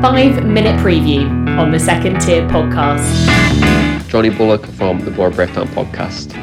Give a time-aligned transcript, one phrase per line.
[0.00, 1.28] five minute preview
[1.58, 4.08] on the Second Tier podcast.
[4.08, 6.34] Jonny Bullock from the Boro Breakdown podcast.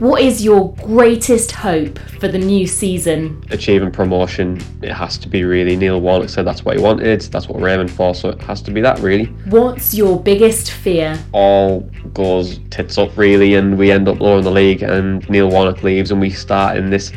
[0.00, 3.44] What is your greatest hope for the new season?
[3.50, 5.76] Achieving promotion, it has to be really.
[5.76, 8.62] Neil Warnock said that's what he wanted, that's what we're aiming for, so it has
[8.62, 9.26] to be that really.
[9.50, 11.22] What's your biggest fear?
[11.32, 11.80] All
[12.14, 15.82] goes tits up really, and we end up lower in the league, and Neil Warnock
[15.82, 17.12] leaves, and we start in this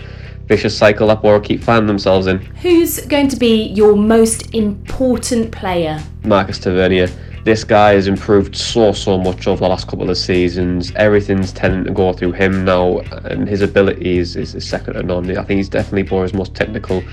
[0.50, 2.40] vicious cycle Boro keep finding themselves in.
[2.40, 6.04] Who's going to be your most important player?
[6.24, 7.08] Marcus Tavernier
[7.44, 10.92] this guy has improved so so much over the last couple of seasons.
[10.96, 15.30] Everything's tending to go through him now, and his ability is, is, second to none.
[15.38, 17.04] I think he's definitely Boro's most technical,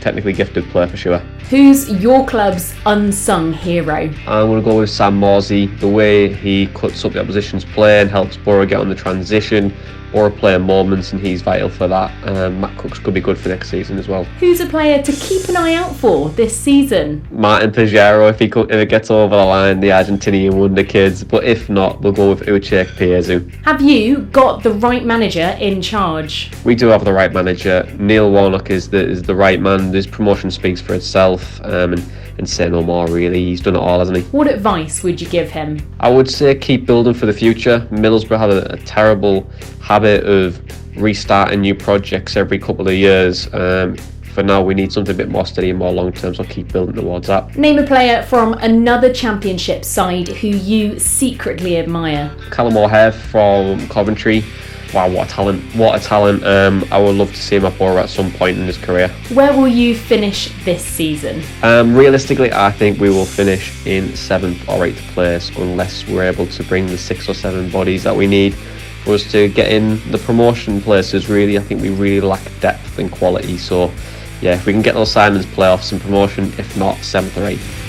[0.00, 1.18] technically gifted player for sure.
[1.50, 3.94] Who's your club's unsung hero?
[4.26, 5.78] I'm going to go with Sam Morsy.
[5.78, 9.74] The way he cuts up the opposition's play and helps Boro get on the transition
[10.12, 12.10] or a player moments, and he's vital for that.
[12.26, 14.24] Um, Matt Crooks could be good for next season as well.
[14.40, 17.26] Who's a player to keep an eye out for this season?
[17.30, 21.24] Martin Payero, if he could, if it gets over the line, the Argentinian wonder kids.
[21.24, 23.64] But if not, we'll go with Uche Ikpeazu.
[23.64, 26.50] Have you got the right manager in charge?
[26.64, 27.86] We do have the right manager.
[27.98, 29.92] Neil Warnock is the is the right man.
[29.92, 31.60] His promotion speaks for itself.
[31.64, 32.04] Um, and
[32.38, 33.44] and say no more really.
[33.44, 34.24] He's done it all, hasn't he?
[34.24, 35.78] What advice would you give him?
[36.00, 37.86] I would say keep building for the future.
[37.90, 39.48] Middlesbrough have a, a terrible
[39.80, 40.60] habit of
[40.96, 43.52] restarting new projects every couple of years.
[43.52, 43.96] Um,
[44.36, 46.46] for now, we need something a bit more steady and more long term, so I
[46.46, 47.56] keep building towards that.
[47.56, 52.30] Name a player from another championship side who you secretly admire.
[52.50, 54.44] Callum O'Hare from Coventry
[54.92, 55.62] wow, what a talent!
[55.74, 56.44] What a talent!
[56.44, 59.08] Um, I would love to see him at Boro at some point in his career.
[59.32, 61.42] Where will you finish this season?
[61.62, 66.46] Um, realistically, I think we will finish in seventh or eighth place unless we're able
[66.46, 68.54] to bring the six or seven bodies that we need
[69.04, 71.28] for us to get in the promotion places.
[71.28, 73.58] Really, I think we really lack depth and quality.
[73.58, 73.92] So,
[74.40, 77.85] yeah, if we can get those signings, playoffs, and promotion, if not seventh or eighth.